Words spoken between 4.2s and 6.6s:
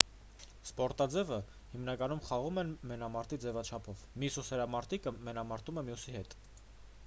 մի սուսերամարտիկը մենամարտում է մյուսի հետ